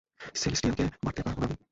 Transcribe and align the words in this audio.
সেলেস্টিয়ালকে 0.35 0.83
মারতে 1.05 1.21
পারবো 1.23 1.39
না 1.41 1.45
আমি। 1.47 1.55